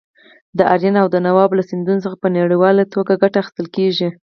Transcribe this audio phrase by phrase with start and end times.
[0.57, 4.09] د راین او دانوب له سیندونو څخه په نړیواله ټوګه ګټه اخیستل کیږي.